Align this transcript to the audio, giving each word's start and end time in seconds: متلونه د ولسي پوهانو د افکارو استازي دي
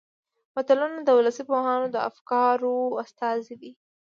متلونه 0.55 0.99
د 1.03 1.09
ولسي 1.17 1.43
پوهانو 1.49 1.87
د 1.91 1.97
افکارو 2.09 2.75
استازي 3.03 3.55
دي 3.61 3.71